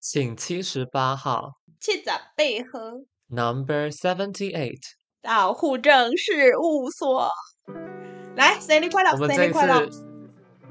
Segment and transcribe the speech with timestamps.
[0.00, 2.12] 请七十八号，七十八
[2.72, 2.80] 号
[3.28, 4.80] ，Number seventy eight，
[5.20, 7.28] 到户政事务所。
[8.34, 9.86] 来，生日快乐，生日快乐！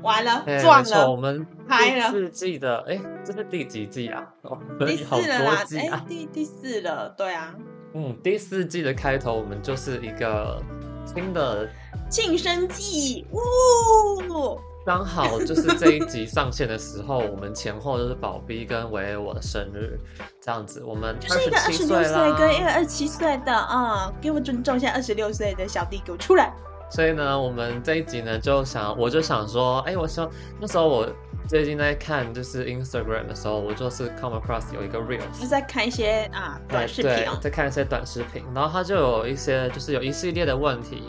[0.01, 4.27] 完了，撞了，我们第四季的，哎，这是第几季啊？
[4.41, 7.55] 哦第 四了啦，哎，第第四了，对啊。
[7.93, 10.59] 嗯，第四季的开头，我们就是一个
[11.05, 11.69] 新的
[12.09, 14.59] 庆生季，呜。
[14.85, 19.99] 刚好就是这一集上线的时候，我们前后都是宝 B 跟维维我的生日，
[20.41, 26.51] 这样子，我们 就是一个二十六岁跟一个二十七岁的啊，给我尊重一下二十六岁的小弟，给我出来。
[26.89, 30.27] 所以呢，我们这一集呢，就想，我就想说，哎，我说
[30.59, 31.07] 那时候我
[31.47, 41.03] 最近在看就是 Instagram 的时候，我就是 come across 有一个 reels，是在看一些啊短视频，在看一些短视频，然后它就有一些就是有一系列的问题。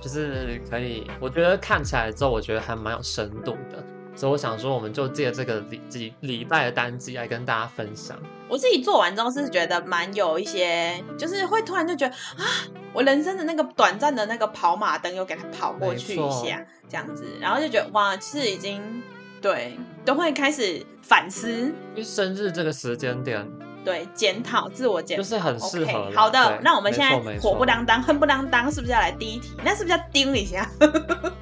[0.00, 3.82] 就是可以，我觉得看起来之后，我觉得还蛮有深度的，
[4.14, 8.16] 所以我想说，我们就借这个礼几礼拜的单机来跟大家分享。
[8.48, 12.44] 我自己做完之后是觉得蛮有一些，就是会突然就觉得啊，
[12.92, 19.02] 我人生的那个短暂的那个跑马灯又给它跑过去一下，这样子，然后就觉得哇，其实已经
[19.42, 21.50] 对，都会开始反思。
[21.50, 23.46] 因为生日这个时间点。
[23.84, 25.92] 对，检讨自我检讨就是很适合。
[26.10, 29.52] Okay, 好的，那我们现在火不当当、恨不当当，是不是要来第一题？
[29.64, 30.68] 那是不是要盯一下？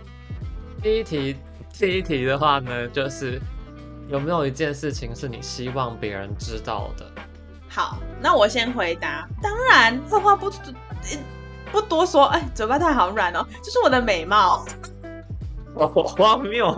[0.83, 1.37] 第一题，
[1.73, 3.41] 第一题的话呢，就是
[4.09, 7.05] 有没有一件事情是你希望别人知道的？
[7.69, 9.29] 好，那我先回答。
[9.43, 10.53] 当然，废话不
[11.73, 12.27] 不多说。
[12.27, 14.65] 哎，嘴巴太好软哦，就是我的美貌。
[15.75, 16.71] 好，荒谬！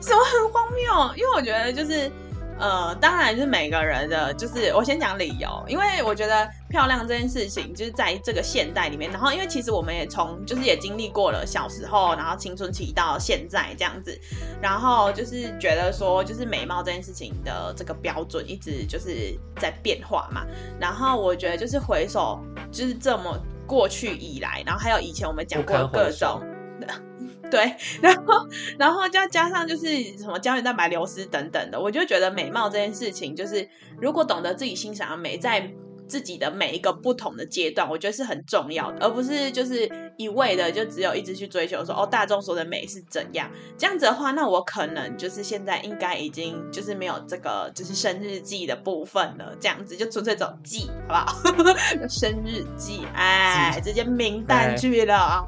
[0.00, 1.14] 什么很荒谬？
[1.16, 2.10] 因为我觉得就是。
[2.58, 14.18] 呃，当然就是每个人的，就是我先讲理由，因为我觉得漂亮这件事情就是在这个现代里面，然后因为其实我们也从就是也经历过了小时候，然后青春期到现在这样子，
[14.60, 20.46] 然后就是觉得说就是美貌这件事情的这个标准一直就是在变化嘛，
[20.80, 22.40] 然后我觉得就是回首
[22.72, 26.42] 就是这么过去以来，然后还有以前我们讲过各种。
[27.50, 28.48] 对，然后，
[28.78, 29.86] 然后就要加上就是
[30.18, 33.68] 什么胶原蛋白流失等等的，我就觉得美貌这件事情，就是
[34.00, 35.72] 如果懂得自己欣赏的美，在
[36.08, 51.42] 自己的每一个不同的阶段，我觉得是很重要的，而不是就是一味的就只有一直去追求说哦，大众说的美是怎样，这样子的话，那我可能就是现在应该已经就是没有这个就是生日记的部分了，这样子就纯粹走记，好不好？
[52.08, 55.44] 生日记，哎，直接名单去了。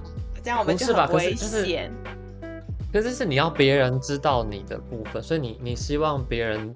[0.49, 1.47] 这样我们就很危险。
[1.67, 1.91] 是
[2.91, 6.75] 可是是你要别人知道你的部分，所以你你希望别人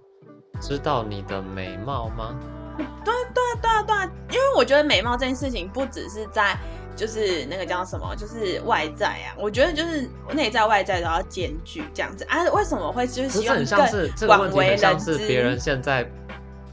[0.60, 2.38] 知道你的美貌吗？
[2.76, 6.54] 对对对啊对啊，因为我觉得美貌这件事情不只是在
[6.94, 9.32] 就是那个叫什么，就是外在啊。
[9.38, 12.44] 我觉得就是内在外在都要兼具这样子啊。
[12.50, 15.16] 为什么会就是希望更广为人知？
[15.16, 16.06] 别人现在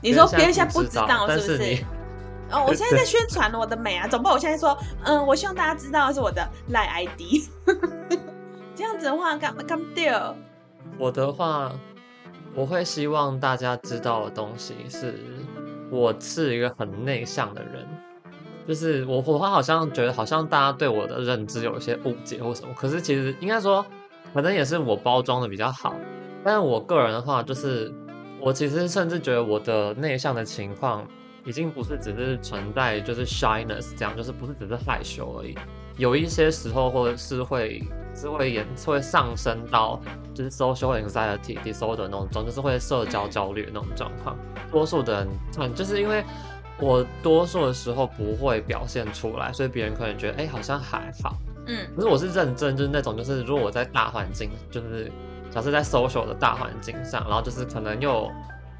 [0.01, 1.77] 你说别人现在不知道是不是？
[2.51, 7.47] 哦，我现在在宣传我的美啊，总不，我现在说，嗯，我希望大家知道是我的赖 ID，
[8.75, 10.35] 这样子的话，干嘛干掉？
[10.97, 11.71] 我的话，
[12.55, 15.13] 我会希望大家知道的东西是，
[15.91, 17.87] 我是一个很内向的人，
[18.67, 23.85] 就是我我好像觉得好像大家对我的认知有一些误解或什么，可是其实应该说，
[24.33, 25.93] 可能也是我包装的比较好，
[26.43, 27.93] 但是我个人的话，就是
[28.39, 31.07] 我其实甚至觉得我的内向的情况。
[31.49, 35.57] 已经不是只是存在就是 shyness 这样，就是不是只是害羞而已。
[35.97, 37.83] 有一些时候，或者是会
[38.13, 39.99] 是会演会上升到
[40.31, 44.37] 就是 social anxiety disorder 那种状，就是会社交焦虑的那种状况。
[44.71, 45.27] 多数的人，
[45.57, 46.23] 嗯，就是因为
[46.79, 51.35] 我多数的时候不会表现出来，所以别人可能觉得哎、欸、好像还好，
[51.65, 51.79] 嗯。
[51.95, 55.11] 可是我是认真，就是那种就是如果我在大环境，就是
[55.49, 58.31] 假设在 social 的大环境上，然后就是可能又。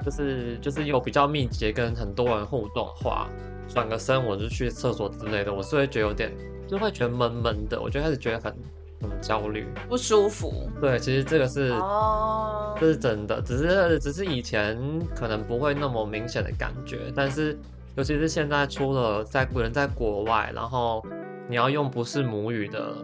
[0.03, 3.29] 就是就是有比较密集跟很多人互动的话，
[3.67, 6.31] 转个身我就去厕所之类的，我是会觉得有点，
[6.67, 8.55] 就会觉得闷闷的，我就开始觉得很
[9.01, 10.69] 很焦虑，不舒服。
[10.81, 14.77] 对，其实这个是哦，这是真的，只是只是以前
[15.15, 17.57] 可能不会那么明显的感觉，但是
[17.95, 21.05] 尤其是现在出了在人在国外，然后
[21.49, 22.95] 你要用不是母语的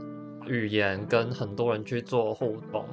[0.47, 2.85] 语言跟很多人去做互动。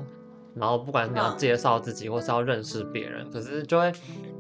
[0.55, 3.91] 然后不管你要介绍自己，或是要认识别人，可是就会，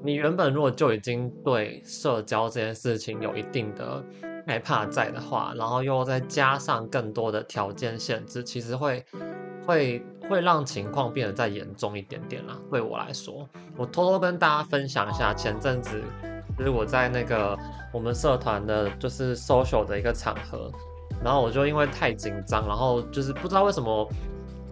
[0.04, 4.04] 你原本如果就已经对社交这件事情有一定的
[4.46, 9.02] 害怕在的话，然后又再加上更多的条件限制，其实会
[9.66, 12.58] 会会让情况变得再严重一点点啦。
[12.70, 13.48] 对我来说，
[13.78, 16.02] 我偷偷跟大家分享一下，前阵子
[16.58, 17.58] 就是我在那个
[17.90, 20.70] 我们社团的，就是 social 的一个场合，
[21.24, 24.06] 然后我就因为太紧张，然后就是不知道为什么。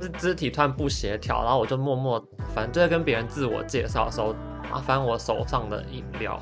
[0.00, 2.18] 是肢体突然不协调，然后我就默默，
[2.54, 4.34] 反正就在跟别人自我介绍的时候，
[4.70, 6.40] 打翻我手上的饮料，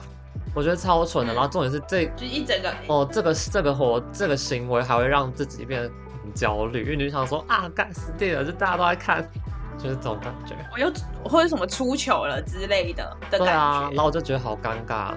[0.55, 1.33] 我觉得超蠢的。
[1.33, 5.91] 嗯、然后重点是这就一整个哦，这个这个活这个行为还会让自己变得
[6.23, 9.29] 很焦虑，因为你就想说啊，干死定了，就大家都在看，
[9.79, 10.55] 就是这种感觉。
[10.73, 10.93] 我又
[11.25, 15.15] 或者什么出糗了之类的的感觉，对啊，然后我就觉得好尴尬。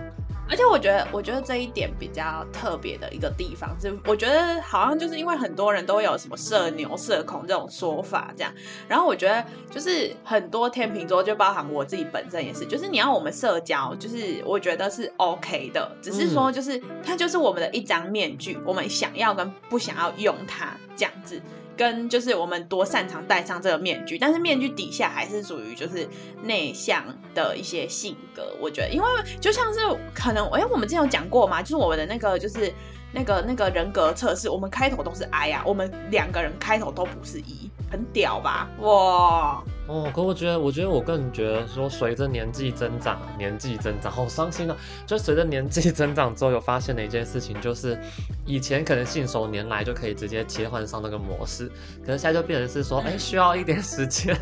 [0.51, 8.53] 而且我觉得，我觉得这一点比较特别的一个地方是，我觉得好像就是因为很多人都有什么社牛、社恐这种说法，这样。
[8.85, 21.41] 然后我觉得，就是很多天秤座，就包含我自己本身也是，就是你要我们社交，就是我觉得是 OK 的，只是说就是它就是我们的一张面具，我们想要跟不想要用它这样子。
[21.77, 26.07] 跟就是我们多擅长戴上这个面具，但是面具底下还是属于就是
[26.43, 27.03] 内向
[27.33, 28.55] 的一些性格。
[28.59, 29.07] 我觉得，因为
[29.39, 29.79] 就像是
[30.13, 32.71] 可能，哎、我们之前有讲过嘛，就是我们的那个就是
[33.13, 38.69] 那个那个人格测试，我们开头都是 I 啊，我们两个人开头都不是 E，很屌吧？
[38.79, 39.63] 哇！
[39.91, 44.77] 哦，可我觉得，我觉得我个人觉得说，随着年纪增长，年纪增长，好伤心啊！
[45.05, 47.99] 就随着年纪增长之后，有发现的一件事情，就是
[48.45, 51.69] 以前可能信手拈来就可以直接切换上那个模式，
[52.05, 54.33] 可是现在就变成是说，哎、欸，需要一点时间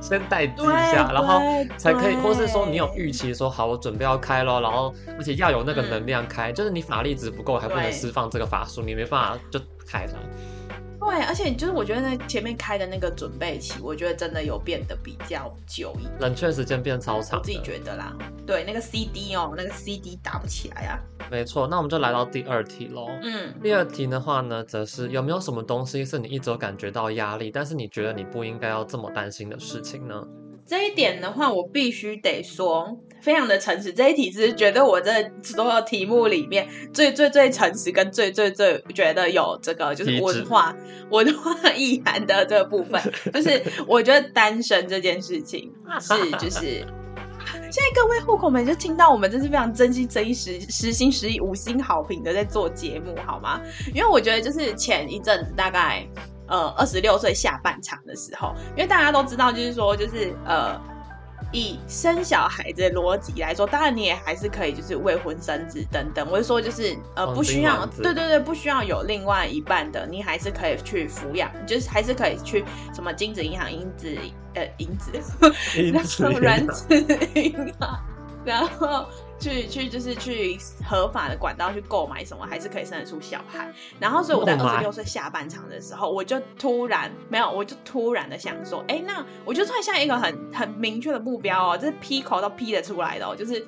[0.00, 1.40] 先待机一下，然后
[1.76, 10.18] 才可以，或是说你有预期说，好，我准备要开咯，然后而且要有那个能量开，嗯、就是你法力值不够，还不能释放这个法术，你没办法就开了。
[11.06, 17.38] 对，而且就是我觉得那前面开的那个准备期，我觉得真的有变得比较久一点，冷却时间变超长。
[17.38, 18.14] 我自己觉得啦，
[18.44, 20.98] 对，那个 CD 哦，那个 CD 打不起来啊。
[21.30, 23.08] 没错，那我们就来到第二题喽。
[23.22, 30.22] 嗯，第二题的话呢，则是有没有什么东西是你一直有感觉到压力，但是你觉得你不应该要这么担心的事情呢？
[30.66, 33.92] 这一点的话，我必须得说，非常的诚实。
[33.92, 40.76] 这一题是觉得我这所有题目里面最最最诚实，跟最最最觉得有这个就是文化
[41.10, 43.00] 文化意涵的这个部分，
[43.32, 46.84] 就是我觉得单身这件事情是就是。
[47.70, 53.60] 现在各位户口们就听到我们真是非常真心真意实实心实意五星好评的在做节目，好吗？
[53.94, 56.04] 因为我觉得就是前一阵子大概。
[56.48, 60.80] 呃，二十六岁下半场的时候，因为大家都知道，就是说，就是呃，
[61.52, 66.26] 以生小孩的逻辑来说，当然你也还是可以，就是未婚生子等等。
[66.30, 72.64] 我就说，就是呃，不需要，对对对，不需要有另外一半的，你还是可以去抚养，就是还是可以去
[72.94, 74.08] 什么精子银行、银子
[74.54, 75.10] 呃银子，
[75.92, 76.86] 然后卵子
[77.34, 78.00] 银行，
[78.44, 79.06] 然后。
[79.38, 83.72] 去去就是去合法的管道去购买什么，还是可以生得出小孩。
[84.00, 93.66] 然后，所以我在二十六岁下半场的时候，我就突然没有，我就突然的想说，哎，那我就突然下一个很很明确的目标哦，就是 P 口都 P 得出来的哦，就是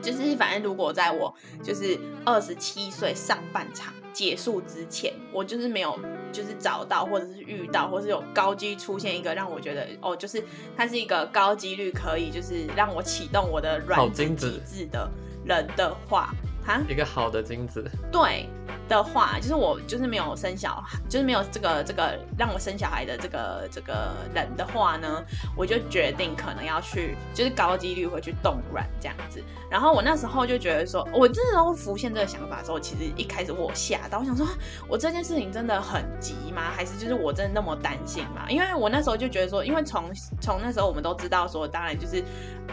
[0.00, 3.92] 就是反正如果在我就是二十七岁上半场。
[4.18, 5.96] 结束之前，我就是没有，
[6.32, 10.42] 就是找到或者是遇到，或是有高机出现一个让我觉得哦，就是
[10.76, 15.08] 它是一个高几率可以就是让我启动我的卵子机制的
[15.44, 16.34] 人的话，
[16.66, 18.48] 哈，一个好的精子，对。
[18.88, 25.22] 的话，就是我就是没有生小孩，就是没有这个这个让我生小孩的这个这个人的话呢，
[25.56, 29.42] 我就决定可能要去，就是高几率会去冻卵这样子。
[29.70, 34.46] 然后我那时候就觉得说，我这时候浮现这个想法的时候，其实一开始我吓到，我想说，
[34.88, 36.70] 我这件事情真的很急吗？
[36.74, 38.46] 还是就是我真的那么担心吗？
[38.48, 40.10] 因为我那时候就觉得说，因为从
[40.40, 42.24] 从那时候我们都知道说，当然就是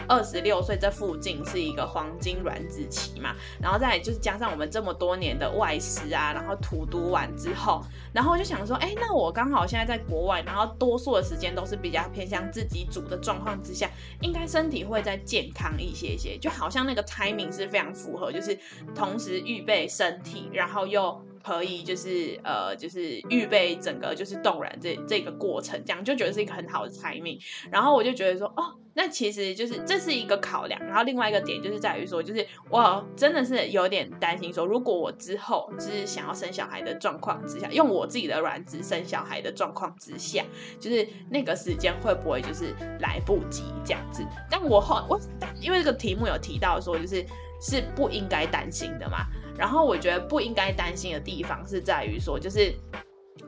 [0.08, 6.06] 二十六岁这附近是一个黄金卵子期嘛，然后再就是加上我们这么多年的外食。
[6.16, 13.90] 啊，然后荼毒完之后，然后我就想说，哎，那我刚好现在在国外，然后多数的时间都是比较偏向自己煮的状况之下，
[14.20, 18.58] 应该身体会再健康一些些，就好像那个 timing 是非常符合，就是
[18.94, 21.20] 同时预备身体，然后又。
[21.46, 27.38] 可以就是呃就是预备整个就是冻卵这这个过程，这样就觉得是一个很好的财命。
[27.70, 30.80] 然后我就觉得说哦，那其实就是这是一个考量。
[30.84, 40.44] 然后另外一个点就是在于说，就是我真的是有点担心说，如果我之后就是想要生小孩的状况之下，用我自己的卵子生小孩的状况之下，
[40.80, 44.26] 就是那个时间会不会就是来不及这样子？
[44.50, 45.20] 但我后我
[45.60, 47.24] 因为这个题目有提到说，就是
[47.60, 49.26] 是不应该担心的嘛。
[49.58, 52.74] 然后我觉得不应该担心的地方是在于说，就是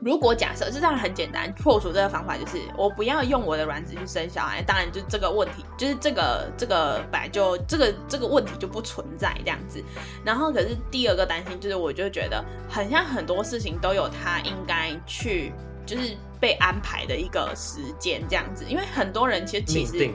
[0.01, 9.83] 如果假设，这当然很简单，破除这个方法就是我不要用我的卵子去生小孩，当然就这个问题，就是这个这个本来就这个这个问题就不存在这样子。
[10.25, 15.51] 然后可是第二个担心就是，我就觉得很像很多事情都有他应该去
[15.85, 20.09] 就是被安排的一个时间这样子，因为很多人其实其实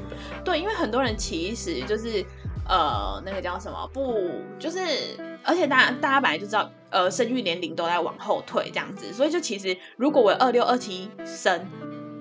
[0.44, 2.24] 对，因为很多人其实就是。
[2.68, 3.86] 呃，那个叫什么？
[3.92, 4.78] 不，就是，
[5.42, 11.66] 而且大家大家本来就知道，呃，生育年龄都在往后退这样子，所以就其实，如果我二六二七生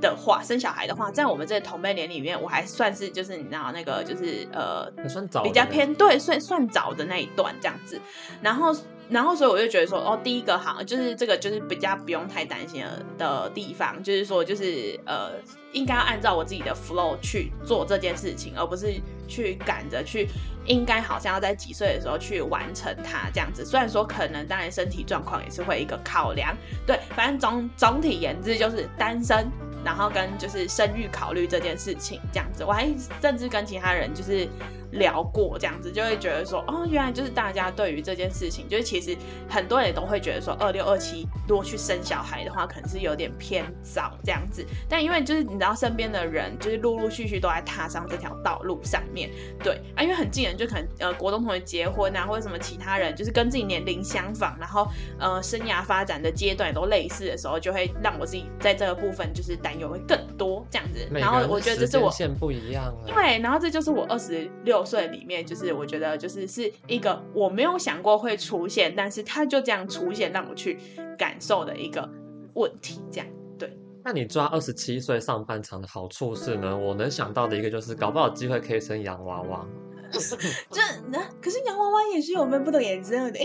[0.01, 7.99] 的话，生小孩的话，在我们这同辈年里面，我还算是就是你知道那个就是呃，算早，比较偏对，算算早的那一段这样子。
[8.41, 8.75] 然后，
[9.09, 15.31] 然后所以我就觉得说，哦，第一个好，就是这个就是比较不用太担心的的地方，就是说就是呃，
[15.71, 18.93] 应该要按照我自己的 flow 去做这件事情，而不是
[19.27, 20.27] 去赶着去。
[20.65, 26.55] 应该好像要在几岁的时候去完成它这样子，虽然说可能当然身体状况也是会一个考量，
[26.87, 29.45] 对，反正总总体言之就是单身，
[29.83, 32.87] 然后跟就是生育考虑这件事情这样子，我还
[33.21, 34.47] 甚至跟其他人就是。
[34.93, 39.15] 聊过这样子，就会觉得说，哦，原来就是大家对于这件事情，就是其实
[39.49, 44.65] 很多人都会觉得说，二六二七如果去生小孩的话，可能是有点偏早这样子。
[44.87, 49.29] 但因为就是你知道，身边的人就是陆陆续续都在踏上这条道路上面，
[49.63, 61.07] 对啊，因为很近人就可能呃国中同学结婚啊，或者什么其他人就是跟自己年龄相仿，然后呃生涯发展的阶段也都类似的时候，就会让我自己在这个部分就是担忧会更多这样子。
[61.11, 64.82] 然后我觉得这是我线不一样啊，对，然后这就是我二十六。
[64.85, 70.79] 岁里面，就是我觉得就是是一个我没有想过会出现，但是它就这样出现，让我去
[71.17, 72.09] 感受的一个
[72.53, 73.01] 问题。
[73.11, 73.77] 这样对。
[74.03, 76.77] 那你抓二十七岁上半场的好处是呢？
[76.77, 79.65] 我能想到的一个就是，搞不好机会可以生洋娃娃。
[80.69, 83.39] 这那可是洋娃娃也是有分不同颜色的，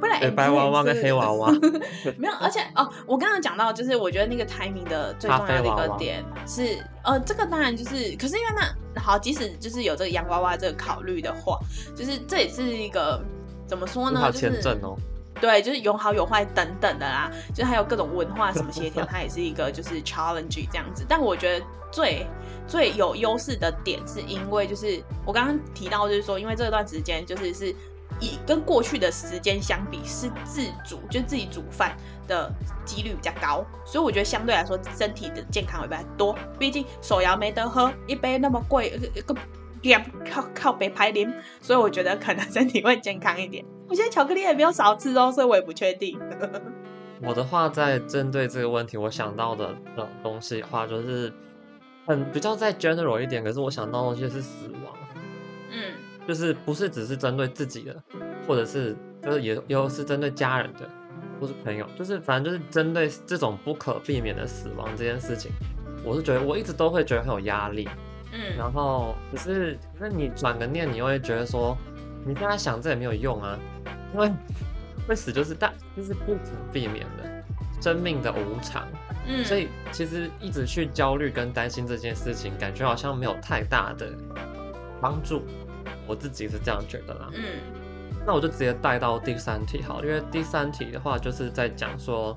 [0.00, 1.52] 不然、欸、白娃娃跟黑娃娃
[2.16, 2.32] 没有。
[2.40, 11.58] 而且哦，我刚刚讲到，就是我觉得那个 timing 的最重要的一个点是，呃，这个当然就是，可是因为那好，即使就是有这个洋娃娃这个考虑的话，
[11.96, 13.20] 就是这也是一个
[13.66, 14.22] 怎么说呢？
[14.26, 14.96] 有签证哦。
[15.40, 21.04] 对，就是有好有坏等等的啦，就还有各种文化什么协调， 它也是一个就是 challenge 这样子。
[21.08, 22.24] 但我觉得最
[22.68, 27.74] 最有优势的点，是因为就是我刚刚提到，就是说，因为这段时间就是是
[28.20, 31.96] 以跟过去的时间相比，是自主就自己煮饭
[32.32, 32.50] 的
[32.86, 36.34] 几率比较高，所以我觉得相对来说身体的健康会比较多。
[36.58, 38.98] 毕竟手摇没得喝，一杯那么贵，
[39.82, 43.62] 一个靠靠北排零，所以我觉得可能身体会健康一点。
[43.88, 46.18] 我现在巧克力也没有少吃哦，所以我也不确定。
[47.20, 49.76] 我的话，在针对这个问题，我想到的
[50.22, 51.32] 东西的话，就是
[52.06, 53.44] 很比较再 general 一点。
[53.44, 54.96] 可是我想到的东西是死亡，
[55.70, 55.94] 嗯，
[56.26, 57.94] 就是不是只是针对自己的，
[58.46, 60.88] 或者是就是也有是针对家人的，
[61.42, 65.50] 或是朋友，就是反正就是针对这种不可避免的死亡这件事情，
[66.04, 67.88] 我是觉得我一直都会觉得很有压力，
[68.32, 71.76] 嗯，然后可是那你转个念，你又会觉得说，
[72.24, 73.58] 你现在想这也没有用啊。
[74.14, 74.30] 因为
[75.08, 77.44] 会死就是大，就是不可避免的，
[77.80, 78.86] 生命的无常。
[79.26, 84.12] 嗯，所以其实一直去焦虑跟担心这件事情，感觉好像没有太大的
[85.00, 85.42] 帮助。
[86.06, 87.30] 我自己是这样觉得啦。
[87.34, 87.42] 嗯，
[88.26, 92.36] 那我就直接带到第三题好，因为第三题的话就是在讲说，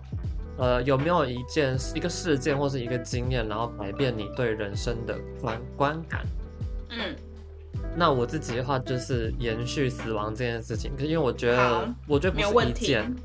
[0.57, 6.25] 呃，有没有一件一个事件或是一个经验，然后改变你对人生的观观感？
[6.89, 7.15] 嗯。
[7.97, 13.15] 那我自己的话就是延续死亡这件事情，可是因为我觉得，我觉得不是一件，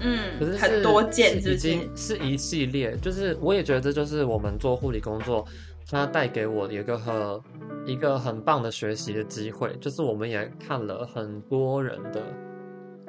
[0.00, 5.44] 嗯，可是，是很多件，已经是一系列，就是我也觉得这就是我们做护理工作，
[5.90, 7.40] 它带给我的一个很
[7.86, 12.22] 一个很棒的学习的机会，就是我们也看了很多人的，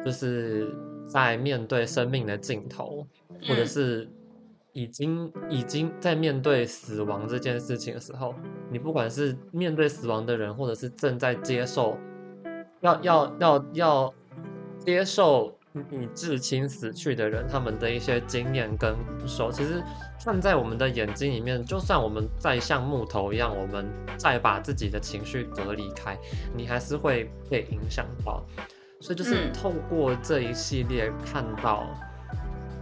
[0.06, 0.74] 就是
[1.08, 3.06] 在面对生命的尽头，
[3.48, 4.08] 或者是。
[4.74, 8.36] 已经已经在面对死亡这件事情的时候，
[8.70, 11.98] 你不管是面对死亡的人，或者是正在接受，
[12.82, 14.14] 要要要要
[14.78, 15.57] 接受
[15.90, 19.84] 你至亲死去的人，他们的一些经验跟感受，其实
[20.24, 26.18] 看在我们的眼睛里面，就算我们再像木头一样，我们再把自己的情绪隔离开，
[26.56, 28.44] 你还是会被影响到。
[29.00, 31.88] 所以就是透过这一系列看到。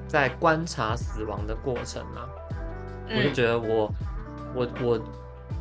[0.08, 2.30] 在观察死亡的过程嘛，
[3.10, 3.92] 嗯、我就觉得我
[4.54, 5.02] 我我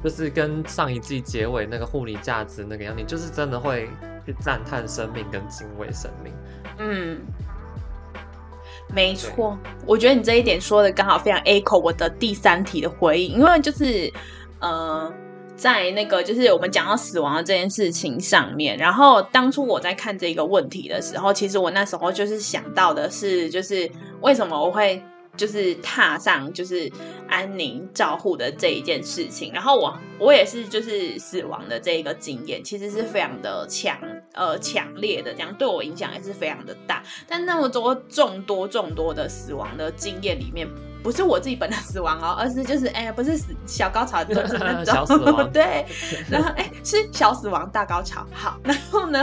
[0.05, 3.89] 就是跟上一季结尾那个护理价值那个样，你就是真的会
[4.27, 6.33] 去赞叹生命跟敬畏生命。
[6.79, 7.21] 嗯，
[8.93, 14.13] 没错，我觉得你这一点说的刚好非常 echo 我的第三题的回应，因为就是
[14.61, 15.13] 呃。
[15.57, 23.89] 在那个就是我们讲到死亡的这件事情上面，然后当初我在看这个问题的时候，其实我那时候就是想到的是，就是
[24.21, 25.01] 为什么我会
[25.37, 26.91] 就是踏上就是
[27.29, 33.99] 安宁照护的这一件事情，然后我我也是就是死亡的这一个经验，其实是非常的强
[34.33, 37.03] 呃强烈的，这样对我影响也是非常的大。
[37.27, 40.69] 但那么多众多众多的死亡的经验里面。
[41.05, 45.85] 不是我自己本人死亡哦，而是就是哎呀，不是死小高潮，就是那种小死亡对，
[46.31, 48.27] 然后哎是小死亡大高潮。
[48.33, 49.23] 好，然后呢，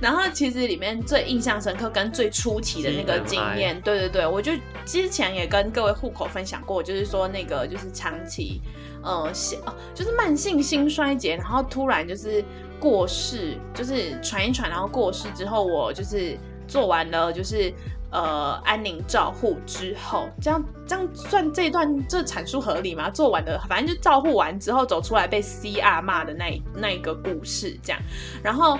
[0.00, 4.50] 然后其实里面最印象深刻跟最初期的那个经验，对对对，我就
[4.84, 8.60] 之前也跟各位户口分享过，就是说那个就是长期
[9.00, 12.44] 呃哦就是慢性心衰竭，然后突然就是
[12.80, 17.72] 过世，就是喘一喘，然后过世之后，我就是做完了就是。
[18.14, 23.10] 呃，安宁照护之后，这样这样算这一段这阐述合理吗？
[23.10, 28.00] 做完的，反正就照护完之后走出来被 CR 骂的那那一个故事，这样，
[28.42, 28.78] 然后。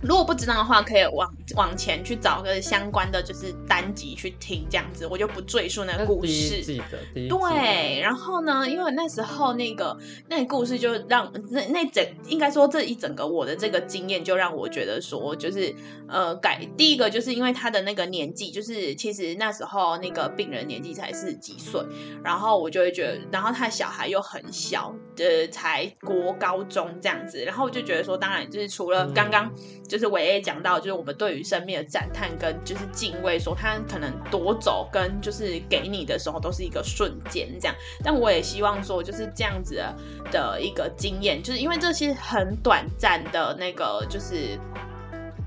[0.00, 6.62] 如果不知道的话，可以往往前去找个相关的就是单集去听，这样子我就不赘述那个故事。
[6.62, 9.96] 记得，对，然后呢，因为那时候那个
[10.28, 15.74] 那个故事就让那那整应该说这一整个我的这个经验就让我觉得说，就是
[16.06, 21.82] 呃改第一个就是因为他的那个年纪，就是其实那时候那个病人年纪才四十几岁，
[22.22, 29.50] 然后我就会觉得，然后他小孩又很小，呃，才国高中这样子，然后我就觉得说，当然就是除了刚刚。
[29.88, 37.74] 就是伟 A 讲到，就是我们对于生命的赞叹跟就是敬畏，说他可能夺走跟就是给你的时候都是一个瞬间这样。
[38.04, 39.96] 但我也希望说，就是这样子的，
[40.30, 44.60] 的一个经验，就是因为这些很短暂的那个就是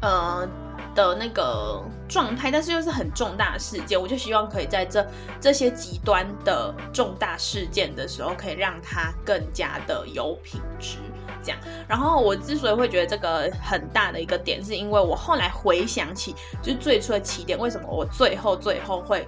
[0.02, 0.50] 呃
[0.96, 5.06] 的那个状态，但是又是很重大事件，我就希望可以在这
[5.40, 10.98] 这些极端的重大事件的时候，可以让它更加的有品质。
[11.44, 19.28] 这样，然后我之所以会觉得这个很大的一个点，是因为我后来回想起，就是最初的起点，为什么我最后最后会，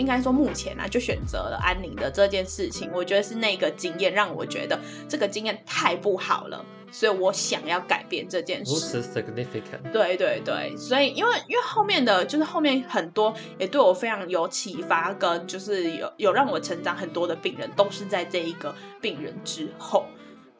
[0.00, 8.72] 应该说目前啊，就选择了安宁的这件事情，我觉得是那个经验让我觉得这个经验太不好了，所以我想要改变这件事。
[8.72, 9.92] 如此 significant。
[9.92, 20.06] 对对对，所以因为因为后面的就是后面很多也对我非常有启发，跟就是有有让我成长很多的病人，都是在这一个病人之后。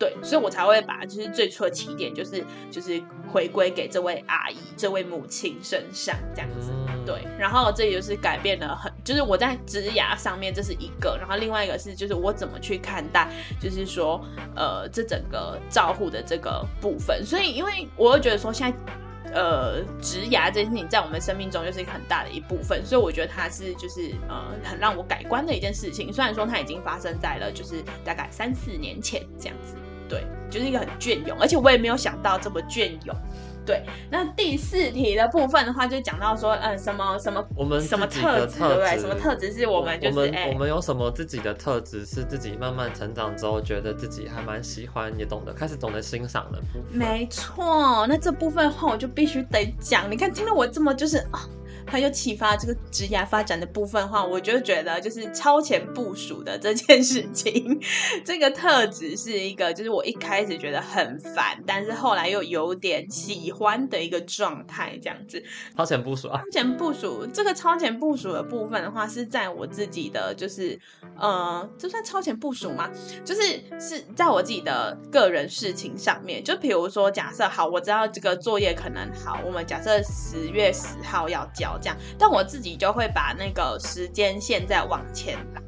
[0.01, 2.99] 对，所以我才会把就是最初的起点，就是就是
[3.31, 6.73] 回归给这位阿姨、这位母亲身上这样子。
[7.05, 13.29] 对，然后这也就是改变了很，就是我在职涯上面这是一个，然后另外一个是就是我怎么去看待，
[13.61, 14.19] 就是说
[14.57, 17.23] 呃这整个照护的这个部分。
[17.23, 26.11] 所以因为我会觉得说现在呃植牙这件事情在我们生命中就是一个很大的一部分，所以我觉得它是就是呃很让我改观的一件事情。
[26.11, 29.75] 虽然说它已经发生在了就是大概三四年前这样子。
[30.11, 33.17] 对，就是一个很隽永，而且我也没有想到这么隽永。
[33.65, 38.99] 对，那第四题的部分的话，就讲到说，嗯，什么什么，我们什么特质，对不对？
[38.99, 46.99] 什么特质是我们就是，我们、欸、我们有什么自己的特质，是自己慢慢成长之后，觉得自己还蛮喜欢，也懂得开始懂得欣赏的部分。
[46.99, 50.11] 没错，那这部分的话，我就必须得讲。
[50.11, 51.47] 你看，听到我这么就是啊。
[51.87, 57.81] 他又启发这个职业发展的部分的话，我就觉得就是超前部署的这件事情，
[58.25, 65.43] 这个特质是一个，就是我一开始觉得很烦，但是后来又有点喜欢的一个状态，这样子。
[65.77, 66.41] 超前部署啊！
[66.45, 70.79] 超前部署，这个超前部署的部分的话，是在我自己的，就是
[71.19, 72.89] 呃，这算超前部署吗？
[73.25, 73.43] 就是
[73.81, 81.71] 是在我自己的个人事情上面，就比如说，假设好，我知道这个作业可能好，我们假设十月十号要交。
[81.81, 85.63] 这样，但我自己就会把那个时间线再往前拉，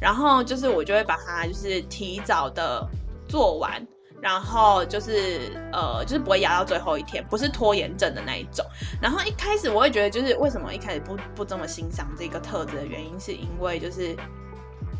[0.00, 2.86] 然后就是我就会把它就是提早的
[3.28, 3.86] 做完，
[4.20, 8.64] 然后就是呃就是不会压到最后一天，不是拖延症的那一种。
[9.00, 14.16] 然后一开始我会觉得就是为什么一开始不不这么欣赏这个特质的原因，是因为就是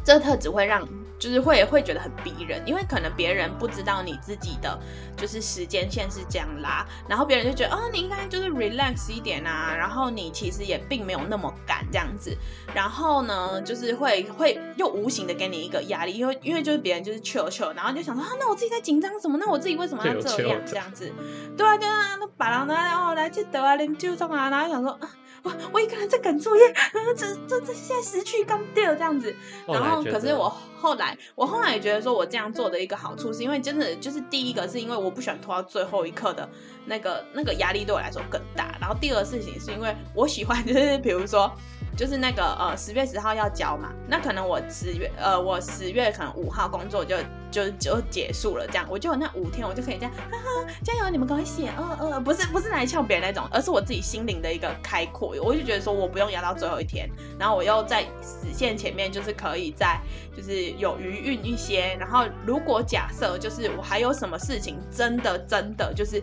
[0.04, 0.86] 这个特质会让。
[1.16, 4.78] 就是会会觉得很逼人，因为可能别人不知道你自己的
[5.16, 12.36] 就是时间线是这样拉，然后别人就觉得啊、哦，你应该就是 relax 一点啊，然后你其实也并没有那么赶这样子，
[12.74, 19.38] 然后呢，就是会会又无形的给你一个压力，因为因为就是别人就是 chill chill，然后就想说啊，那我自己在紧张什么？
[19.38, 21.10] 那我自己为什么要这样这样子？
[21.56, 25.08] 对啊对啊，那把人然后来去得啊，连就这啊，然后想说啊。
[25.44, 26.74] 我我一个人在赶作业，
[27.16, 29.32] 这这这现在失去刚掉这样子，
[29.68, 36.48] 然后可是我后来我后来也觉得说，我这样做的一个好处是因为真的就是第一个是因为我不喜欢拖到最后一刻的
[36.86, 41.54] 那个那个压力对我来说更大，然后第二个事情是因为我喜欢就是比如说。
[41.96, 47.16] 就是那个呃十月十号要交嘛，那可能我十月呃我十月可能五号工作就
[47.50, 60.00] 就就结束了，这样我就有那五天我就可以这样，哈哈加油你们赶快写，呃呃不是不是来呛别人那种，而是我自己心灵的一个开阔，我就觉得说我不用压到最后一天，然后我又在实现前面就是可以在
[60.36, 66.20] 就是有余韵一些，然后如果假设就是我还有什么事情真的真的就是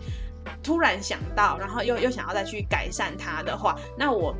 [0.62, 4.34] 突然想到，然后又又想要再去改善它的话，那我。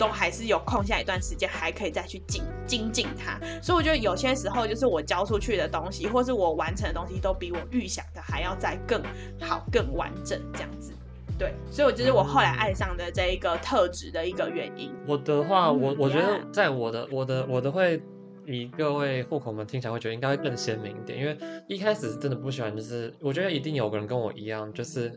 [0.00, 3.38] 都还是有空下一段时间，还可以再去精精进它。
[3.60, 9.02] 所以我觉得有些时候，就是我交出去的东西，或是我完成的东西，都比我预想的还要再更
[9.38, 10.94] 好、更完整这样子。
[11.38, 14.90] 对，所以我就是我后来爱上的这一个特质的一个原因。
[15.06, 18.00] 我的话，我我觉得在我的我的我的会
[18.46, 21.36] 以各位户口们听起来会觉得应该会更鲜明一点，因为
[21.68, 25.12] 一开始真的不喜欢，就是我觉得一定有个人跟我一样，就是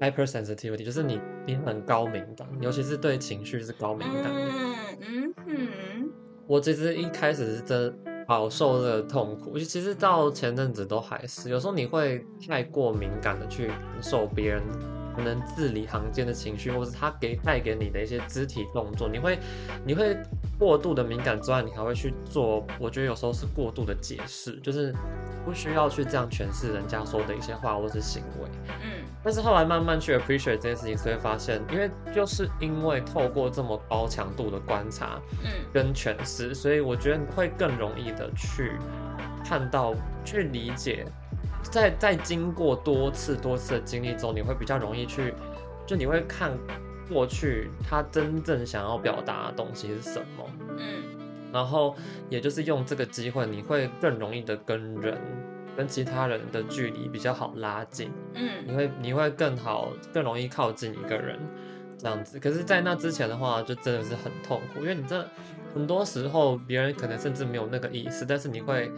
[0.00, 4.30] hypersensitivity，就是你你很高敏感，尤其是对情绪是高敏感的。
[4.30, 6.10] 嗯嗯嗯。
[6.46, 7.94] 我其实一开始是真
[8.26, 14.62] 饱受这个痛苦，其实到前阵子都还是，有时候你会太过敏感的去感受别人。
[15.16, 19.36] 可能字里行间的情绪，或是他给带给你的一些肢体动作，你会
[19.84, 20.16] 你会
[20.56, 24.94] 过度的敏感之外，你还会去做，我觉得有时候是过度的解释，就是
[25.44, 28.48] 不需要去这样诠释人家说的一些话或是行为。
[28.80, 38.72] 嗯，但是后来慢慢去 appreciate 这件事情，所以发现，因为就是因为透过这么高强度的观察，嗯，跟诠释，所以我觉得会更容易的去
[39.44, 41.06] 看到、去理解。
[41.70, 45.34] 在在经过多次多次的经历之后，你会比较容易去，
[45.84, 46.56] 就你会看
[47.08, 50.44] 过去他真正想要表达的东西是什么，
[50.78, 51.02] 嗯，
[51.52, 51.96] 然后
[52.30, 55.18] 也就是用这个机会，你会更容易的跟人
[55.78, 61.38] 跟其他人的距离比较好拉近，嗯，你会你会更好更容易靠近一个人
[61.96, 62.38] 这样子。
[62.40, 65.24] 可是，在那之前的话，就真的是很痛苦，因为你这
[65.72, 68.90] 很多时候别人可能甚至没有那个意思，但是你会。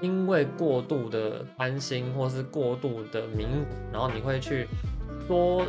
[0.00, 3.48] 因为过度的担心，或是过度的敏，
[3.92, 4.68] 然后你会去
[5.26, 5.66] 多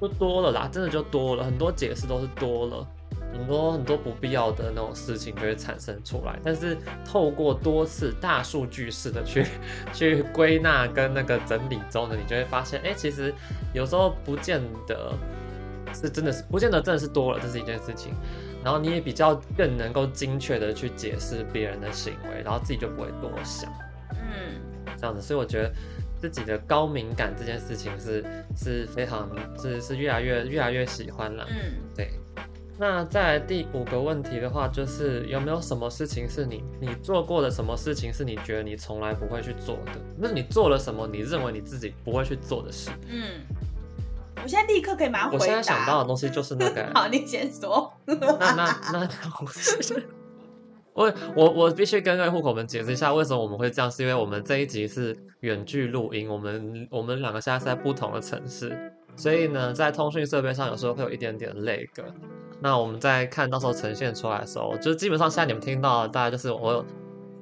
[0.00, 2.88] 就多了啦，真的就多了，很多解释都是多了，
[3.36, 6.38] 很多很多不必要的那种事情就会产生出来。
[6.42, 9.44] 但是透过多次大数据式的去
[9.92, 13.32] 去归纳跟那个整理中呢，你就会发现，哎，其实
[13.72, 15.12] 有时候不见得
[15.94, 18.12] 是真的是，不见得真的是多了，这是一件事情。
[18.64, 23.72] 然后你也比较更能够精确的去解释别人的行为，然后自己就不会多想，
[24.10, 24.60] 嗯，
[24.98, 25.22] 这样子。
[25.22, 25.72] 所以我觉得
[26.18, 28.24] 自己的高敏感这件事情是
[28.56, 32.10] 是非常是是越来越越来越喜欢了，嗯，对。
[32.78, 39.92] 那再来第五个问题的话，就是有没有什么事情是你你做过的什么事情是你觉得你从来不会去做的？
[40.18, 42.90] 那你做了什么你认为你自己不会去做的事？
[43.08, 43.40] 嗯。
[44.42, 45.42] 我现在立刻可以马上回答。
[45.42, 46.86] 我现在想到的东西就是那个。
[46.94, 47.92] 好，你先说。
[48.06, 49.08] 那那那
[50.92, 61.88] 我我我必须跟各位户口们解释一下，为什么我们会这样，是因为我们这一集是远距录音，我们我们两个现在是在不同的城市，所以呢，在通讯设备上有时候会有一点点 lag。
[62.60, 66.84] 那我们在看到时候呈现出来的时候，就是基本上现在你们听到的大概就是我有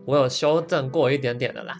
[0.05, 1.77] 我有修正过一点点的啦，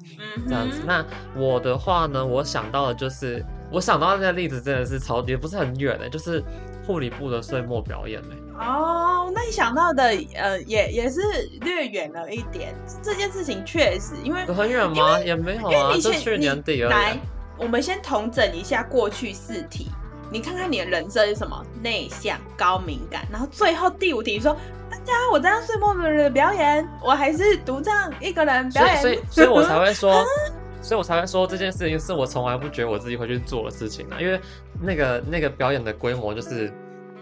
[0.49, 0.81] 这样子。
[0.87, 1.05] 那
[1.37, 3.45] 我的话呢，我想到的就是。
[3.73, 6.41] 我想到那个例子真的是超级不是很远的，就是
[6.87, 8.29] 护理部的岁末表演呢。
[8.57, 10.05] 哦，那你想到的
[10.37, 11.21] 呃也也是
[11.61, 12.73] 略远了一点。
[13.03, 15.19] 这件事情确实，因为很远吗？
[15.19, 16.93] 也没有啊，就去年底而已。
[16.93, 17.19] 来，
[17.59, 19.89] 我们先统整一下过去四题，
[20.35, 21.65] 你看看你的人设是什么？
[21.81, 24.53] 内向、高敏感，然后最后第五题说，
[24.91, 30.25] 大家我这样岁末的表演，我还是独唱一个人表演，所以所以，所以我才会说。
[30.83, 34.39] 所以我才会说这件事情是我从来不觉得我自己会去做的事情啊，因为
[34.83, 36.71] 那个那个表演的规模就是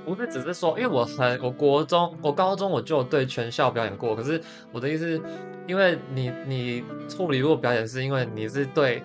[0.05, 5.23] 不是只是说，因为我很我国中我高中我就对全校表演过，可是我的意思是，
[5.69, 9.01] 因为你你处理过表演是因为你是对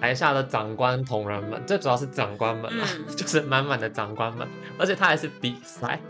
[0.00, 6.00] 台下的长官同仁们，最主要是长官们啊，嗯、 就是满满的长官们，而且他还是比赛。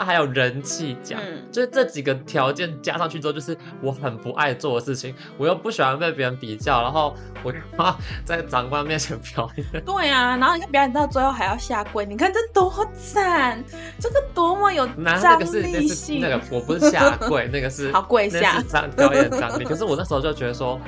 [0.00, 5.12] 他还有人气奖，嗯、就是这几个条件加上去之后，就是我很不爱做的事情。
[5.36, 7.12] 我又不喜欢被别人比较，然后
[7.42, 9.66] 我就怕 在长官面前表演。
[9.84, 13.60] 对啊，然后你看表演到最后还要下跪，你看这多惨，
[13.98, 14.86] 这个多么有
[15.20, 16.20] 张力性。
[16.20, 19.64] 那个我不是下跪，那个是好跪下，张表演张力。
[19.64, 20.80] 可是我那时候就觉得说，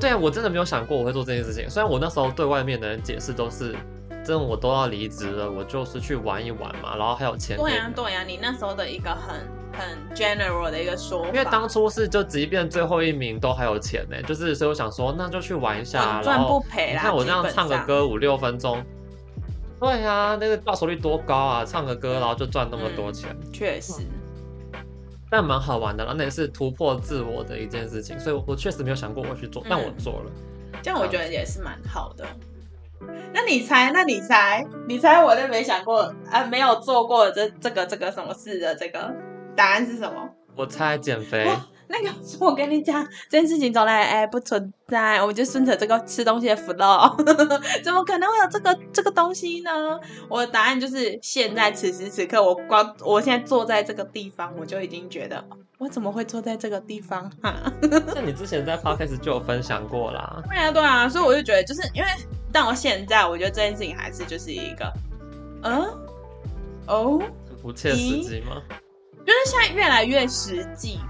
[0.00, 1.68] 对啊，我真的没有想过我会做这件事情。
[1.70, 3.74] 虽然我那时候对外面的人解释都是。
[4.24, 7.56] 真的我都要离职了，我就是去玩一玩嘛，然后还有钱。
[7.56, 9.36] 对呀、啊，对呀、啊，你那时候的一个很
[9.72, 11.28] 很 general 的一个说法。
[11.28, 16.94] 因为当初是就即便最后一名都还有钱呢，就是所以我想说那就去玩一下，赚不赔啦。
[16.94, 18.84] 你看我这样唱个歌五六分钟，
[19.78, 21.64] 对呀、啊，那个报酬率多高啊！
[21.64, 24.02] 唱个歌然后就赚那么多钱，嗯、确实，
[25.30, 30.30] 但蛮好玩的，那也是突破自我的一件事情，所以我确实没有想过我去做，但我做了，
[30.72, 32.24] 嗯、这样我觉得也是蛮好的。
[33.34, 33.90] 那你猜？
[33.92, 34.66] 那你猜？
[34.88, 35.22] 你猜？
[35.22, 39.14] 我都没想过啊，没有做过这这个这个什么事的这个
[39.54, 40.30] 答案是什么？
[40.56, 41.46] 我猜减肥。
[41.88, 47.16] 那个我跟你讲，这件事情从来哎不存在，我们就顺着这个吃东西的 flow，
[47.82, 49.70] 怎么可能会有这个这个东西呢？
[50.28, 55.44] 我的答案就是现在此时此刻，我光我现在坐在这个地方，我就已经觉得
[55.78, 57.30] 我怎么会坐在这个地方？
[57.42, 57.54] 哈，
[58.14, 60.42] 那你之前在 podcast 就有分享过啦。
[60.48, 62.08] 对啊，对啊，所以我就觉得，就是因为
[62.52, 64.92] 到现在，我觉得这件事情还是就是一个，
[65.62, 65.86] 嗯，
[66.88, 67.22] 哦，
[67.62, 68.60] 不切实际吗？
[69.24, 71.00] 就是现在越来越实际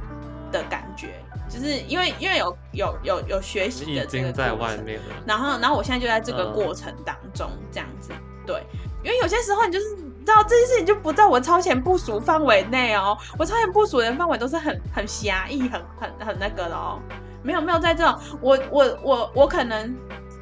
[0.57, 1.09] 的感觉，
[1.49, 8.13] 就是因为因为有有有有学习的这个在外面了，然后然后我现在就在这个过程当中这样子，
[8.47, 8.63] 对，
[9.05, 17.01] 因为有些时候你就是你知道这件事情就不在我超前部署范围内哦，我超前部署的范围都是很很狭义、很很很那个的哦，
[17.43, 19.95] 没有没有在这种，我我我我可能。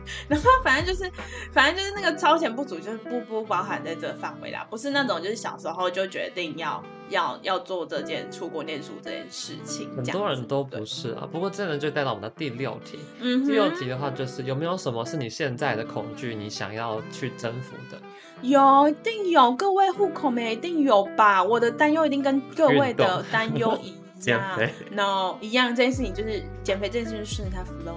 [0.28, 1.10] 然后反正就是，
[1.52, 9.88] 反正就是那个超前部署，就是不不包含在这个范围啦，不是那种就是小时候就决定要要要做这件出国念书这件事情。
[9.96, 12.98] 很多人都不是啊，不过这呢就带到我们的第六题。
[13.20, 18.00] 嗯，第六题的话就是有没有什么是你现在的恐惧，你想要去征服的？
[18.42, 21.42] 有，一定有，各位户口们一定有吧？
[21.42, 23.96] 我的担忧一定跟各位的担忧一样。
[24.24, 27.96] 减肥，no，一样，这件事情就是减肥这件事情顺着它 flow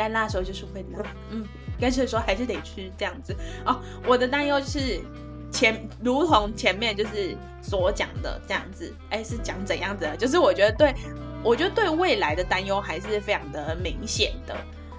[0.00, 1.46] 该拉的时候就是会拉，嗯，
[1.78, 3.36] 该吃的时候还是得吃这样子
[3.66, 3.78] 哦。
[4.06, 4.98] 我的担忧就是
[5.52, 10.16] 前，如同前面就是所讲的这样子，哎，是讲怎样子的？
[10.16, 10.94] 就是我觉得对，
[11.42, 14.56] 我觉得对未来的担忧还是非常的明显的，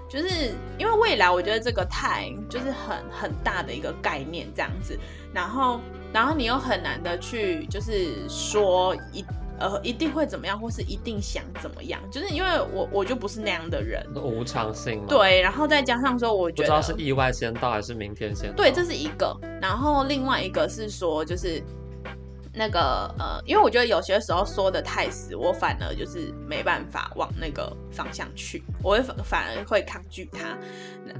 [0.08, 4.96] 就是因为未来我觉得这个太就是很很大的一个概念这样子，
[5.34, 5.82] 然后
[6.14, 9.26] 然后你又很难的去就是说一。
[9.62, 15.06] 呃，一定会怎么样，或是一定想怎么样，就是因为我我就不是那样的人，无常性嘛。
[15.08, 18.56] 对，然后再加上说，我觉得不知道是意外先到还是明天先到。
[18.56, 19.38] 对，这是一个。
[19.62, 21.62] 然后另外一个是说，就是
[22.54, 30.58] 那个呃，因为我觉得有些时候说的太死，我反而就是没办法往那个方向去，我会反反而会抗拒它，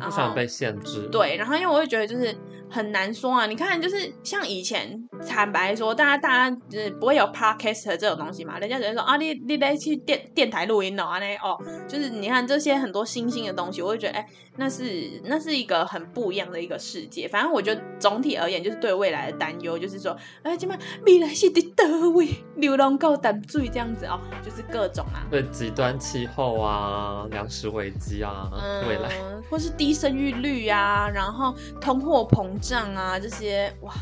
[0.04, 1.08] 不想被限制。
[1.12, 2.36] 对，然后因为我会觉得就是。
[2.72, 3.46] 很难说啊！
[3.46, 8.58] 你看，就是像以前，坦白说，大家大家就是不会有 podcast 这种东西嘛。
[8.60, 11.58] 人家只会说啊，你你得去电电台录音哦，啊那哦，
[11.88, 17.28] 就是你看这些很多新兴的东西，我会觉得哎、欸，那是那是一个很不一样的一个世界。
[17.28, 29.10] 反正我觉得总体而言，就是对未来的担忧，就是说，哎，今晚未来是在哪位流浪狗淡水这样子哦，就是各种啊，对极端气候啊，粮食危机啊，嗯、未来
[29.50, 33.94] 或是低生育率啊，然后通货膨胀啊，这些哇，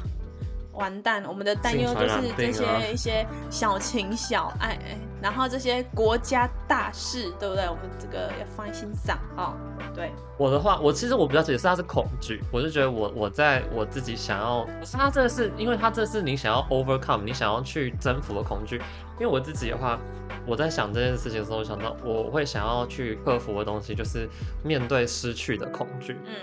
[0.73, 1.23] 完蛋！
[1.25, 4.77] 我们的担忧就是这些一些小情小爱，
[5.21, 7.63] 然后这些国家大事，对不对？
[7.67, 9.53] 我们这个要放在心上哦。
[9.95, 18.77] 对我的话，我其实我比较解释他是恐惧，我就觉得我我在我自己想要，不是它这是因为它这是你想要 overcome，你想要去征服的恐惧。
[19.19, 19.99] 因为我自己的话，
[20.45, 24.29] 我在想这件事情的时候，我想到我会想要去克服的东西，就是
[24.63, 26.15] 面对失去的恐惧。
[26.25, 26.33] 嗯。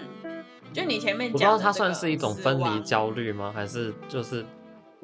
[0.76, 3.50] 就你前面讲，我不知道它算是一种分离焦虑吗？
[3.54, 4.44] 还是就是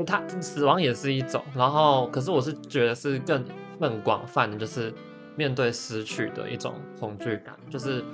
[0.06, 3.42] 它死亡也是一种，然后可是我是觉得是更
[3.80, 4.92] 更广泛的，就是
[5.34, 8.04] 面对失去的一种恐惧感，就是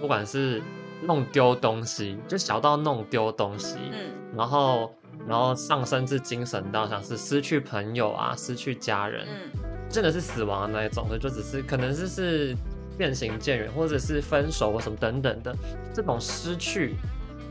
[0.00, 0.62] 不管是
[1.02, 4.94] 弄丢东西，就小到弄丢东西，嗯，然后
[5.26, 12.56] 然后上升至精神到像是失去朋友啊，失去家人，嗯，真的是死亡的那一种的，就只是可能是是。
[12.98, 15.54] 渐行渐远，或者是分手或什么等等的，
[15.94, 16.96] 这种失去，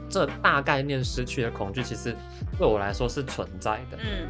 [0.09, 2.13] 这大概念失去的恐惧，其实
[2.57, 3.97] 对我来说是存在的。
[3.97, 4.27] 嗯，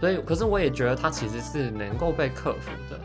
[0.00, 3.00] 所以，可是我也觉得它其实是能够被克服的。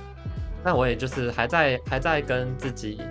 [0.63, 3.01] 但我也就是还在还在跟自己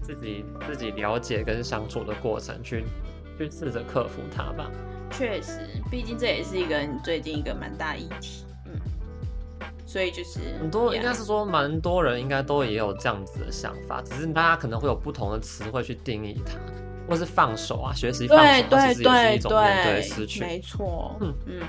[0.00, 2.84] 自己自己了解跟相处的过程去，
[3.36, 4.70] 去去试着克服它吧。
[5.10, 8.44] 确实，毕竟这也是一个你最近一个蛮大议题。
[9.90, 16.52] 所以就是很多，应该是说蛮多人应该都也有这样子的想法，只是大家可能会有不同的词汇去定义它，
[17.08, 21.34] 或是放手啊，学习放手，其实也是一种面对失去，没错，嗯。
[21.46, 21.60] 嗯。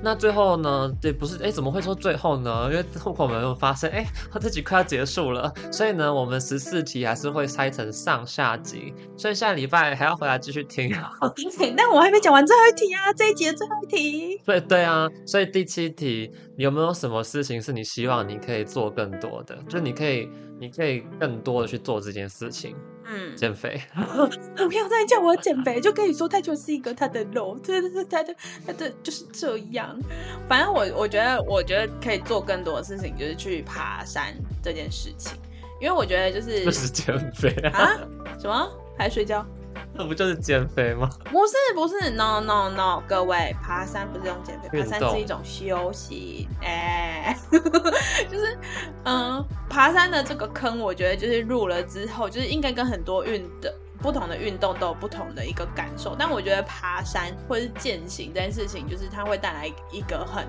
[0.00, 0.90] 那最后呢？
[1.02, 2.68] 也，不是哎，怎么会说最后呢？
[2.70, 10.94] 因为户口们有发现，哎，他这集快要结束了，所以呢，我们十四题还是会拆成上下集，所以下礼拜还要回来继续听。
[11.76, 14.40] 但我还没讲完最后一题啊，这一集的最后一题。
[14.46, 19.58] 对对啊，所以第七题，你有没有什么事情是你希望你可以做更多的？
[19.68, 22.74] 就你可以，你可以更多的去做这件事情。
[23.10, 23.80] 嗯，减肥，
[24.68, 29.98] 不要再叫我减肥，就跟你说他就是一个他的肉，对对对，他的他的就是这样。
[30.46, 35.38] 反正我我觉得，我觉得可以做更多的事情，就是去爬山这件事情，
[35.80, 38.00] 因为我觉得就是就是减肥啊，啊？
[38.38, 38.70] 什么？
[38.98, 39.46] 还睡觉？
[39.94, 41.08] 那不就是减肥吗？
[41.30, 46.48] 不是不是，no no no，各位，爬山不是用减肥，爬山是一种休息。
[46.62, 47.58] 哎、欸，
[48.30, 48.58] 就是
[49.04, 56.16] 嗯，爬山的这个坑，我觉得就是入了之后，就是应该跟很多运的不同的运动都有不同的一个感受。
[56.18, 60.46] 但我觉得爬山或是健行这件事情，就是它会带来一个很，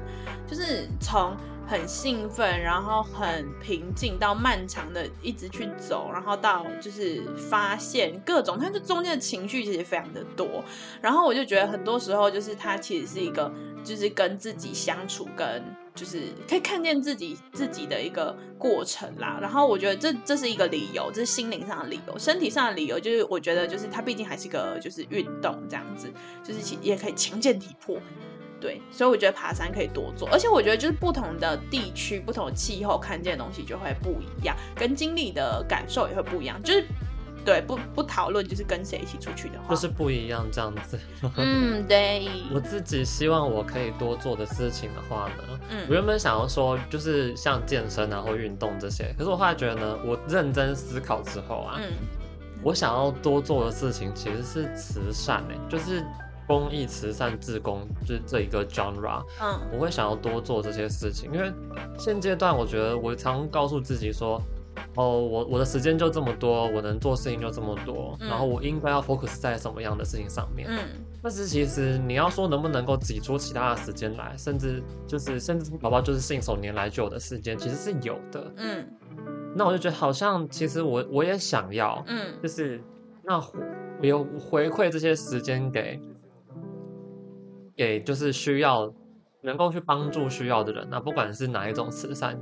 [0.48, 1.36] 就是从。
[1.70, 10.64] 很兴奋，然后很平静，到漫长的一直去走，然后到就是发现各种，它这中间的情绪其实非常的多。
[11.00, 15.64] 然后我就觉得很多时候就是它其实是一个，就是跟自己相处，跟
[16.00, 19.38] 就是可以看见自己自己的一个过程啦。
[19.42, 26.10] 然后我觉得这这是一个理由，这是心灵上的理由，身体上的理由就是我觉得就是它毕竟还是个就是运动这样子，
[26.42, 27.98] 就是也可以强健体魄。
[28.62, 36.62] 对，所以我觉得爬山可以多做，而且我觉得就是不同的地区、不同的气候，看见的东西就会不一样，跟经历的感受也会不一样。
[36.62, 36.86] 就是
[37.46, 41.00] 对，不不讨论，就是跟谁一起出去的话，就是不一样这样子。
[41.38, 42.30] 嗯，对。
[42.54, 51.92] 我自己希望我可以多做的事情的话呢，嗯，我原本想要说就是像健身然后运动这些，可是我后来觉得呢，我认真思考之后啊，嗯，
[52.64, 56.04] 我想要多做的事情其实是慈善诶、欸，就是。
[56.50, 61.54] 公益、慈善、自工，就是这一个 genre，嗯，我会想要多做这些事情，因为
[61.96, 64.42] 现阶段我觉得我常告诉自己说，
[64.96, 70.78] 哦，我我的时间就这么多，我能做事情就这么多，嗯、然后我应该要 focus 在什么样的事情上面，嗯，
[71.22, 78.88] 但是其实你要说能不能够挤出其他的时间来，甚至就是甚至宝宝就是信手拈来就有的时间，其实是有的，嗯，
[79.56, 82.82] 那我就觉得好像其实我我也想要，嗯，就是
[83.24, 86.00] 那我有回馈这些时间给。
[87.76, 88.94] 给就是需要
[89.42, 92.38] 能够去帮助需要的人，那不管是哪一种慈善，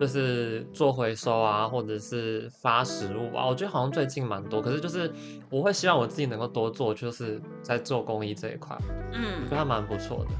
[0.00, 4.62] 就是做回收啊，或者是发食物啊，我觉得好像最近蛮多。
[4.62, 5.12] 可是就是
[5.50, 8.74] 我会希望我自己能够多做，就是在做公益这一块，
[9.12, 10.30] 嗯，觉得还蛮不错的。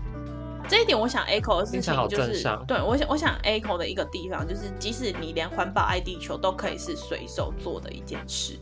[0.66, 8.58] 这一点我想 echo 的事情就是，对我想我想 echo 的一个地方就是，即使你连环保爱地球都可以是随手做的一件事。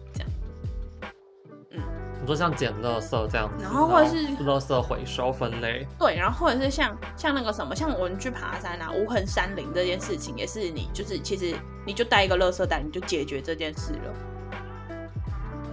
[2.29, 14.15] 说像捡垃圾这样子，然后或者是垃圾回收分类，对，然后或者是像像那个什么，像我们去爬山啊，无痕山林这件事情，也是你就是其实你就带一个垃圾袋，你就解决这件事了。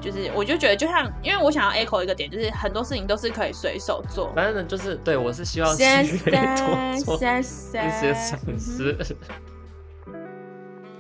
[0.02, 4.32] 就是我就觉得，就像因为我想要 echo 一个点，就是很多事情都是可以随手做。
[4.36, 8.96] 反正就是对我是希望谢谢多做一些小事。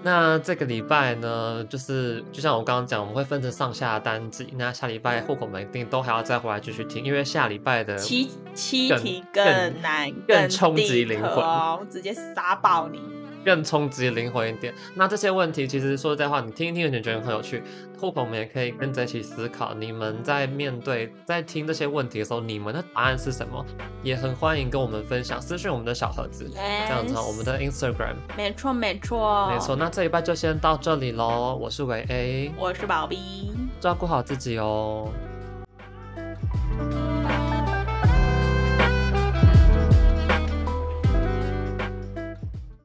[0.06, 4.54] 那这个礼拜呢，就是就像我刚刚讲，我们会分成上下单集。
[4.56, 13.14] 那下礼拜户口们一定都还要再回来继续听，因为下礼拜的七七题更难，更冲击灵魂哦，直接杀爆你。
[13.45, 14.73] 更冲击灵魂一点。
[14.95, 17.63] 那这些问题，其实说实在话，你听一听，你觉得很有趣。
[17.97, 19.73] 户口们也可以跟着一起思考。
[19.73, 23.65] 你们在面对、在听这些问题的时候，你们的答案是什么？
[24.03, 26.60] 也很欢迎跟我们分享，私讯我们的小盒子这
[26.93, 28.15] 样子，我们的 Instagram。
[28.36, 29.75] 没错，没错，没错。
[29.75, 31.55] 那这一拜就先到这里喽。
[31.55, 35.10] 我是维 A，我是宝 B，照顾好自己哦。